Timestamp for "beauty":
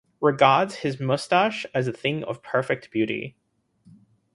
2.89-3.35